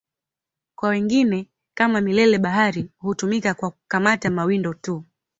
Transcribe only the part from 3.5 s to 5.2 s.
kwa kukamata mawindo tu.